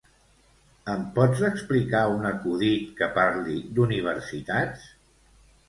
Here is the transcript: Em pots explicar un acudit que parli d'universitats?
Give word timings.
Em 0.93 1.03
pots 1.17 1.43
explicar 1.49 2.01
un 2.15 2.25
acudit 2.31 2.89
que 3.03 3.11
parli 3.21 3.61
d'universitats? 3.79 4.91